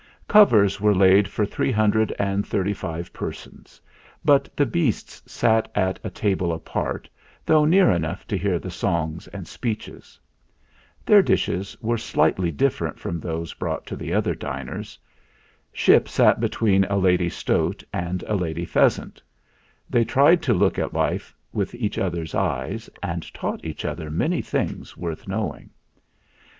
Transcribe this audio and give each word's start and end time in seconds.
Covers 0.27 0.81
were 0.81 0.95
laid 0.95 1.27
for 1.27 1.45
three 1.45 1.71
hundred 1.71 2.11
and 2.17 2.43
thirty 2.43 2.73
five 2.73 3.13
persons; 3.13 3.79
but 4.25 4.49
the 4.57 4.65
beasts 4.65 5.21
sat 5.31 5.69
at 5.75 5.99
a 6.03 6.09
table 6.09 6.51
apart, 6.51 7.07
though 7.45 7.65
near 7.65 7.91
enough 7.91 8.25
to 8.25 8.35
hear 8.35 8.57
the 8.57 8.71
songs 8.71 9.27
and 9.27 9.47
speeches. 9.47 10.19
Their 11.05 11.21
dishes 11.21 11.77
were 11.83 11.99
slightly 11.99 12.49
dif 12.49 12.79
THE 12.79 12.85
ZAGABOG 12.85 12.91
115 12.95 12.95
ferent 12.95 12.99
from 12.99 13.19
those 13.29 13.53
brought 13.53 13.85
to 13.85 13.95
the 13.95 14.11
other 14.11 14.33
diners. 14.33 14.97
Ship 15.71 16.09
sat 16.09 16.39
between 16.39 16.83
a 16.85 16.97
lady 16.97 17.29
stoat 17.29 17.83
and 17.93 18.23
a 18.23 18.33
lady 18.33 18.65
pheas 18.65 18.97
ant. 18.97 19.21
They 19.87 20.03
tried 20.03 20.41
to 20.41 20.53
look 20.55 20.79
at 20.79 20.95
life 20.95 21.35
with 21.53 21.75
each 21.75 21.99
other's 21.99 22.33
eyes, 22.33 22.89
and 23.03 23.31
taught 23.35 23.63
each 23.63 23.85
other 23.85 24.09
many 24.09 24.41
things 24.41 24.97
worth 24.97 25.27
knowing. 25.27 25.69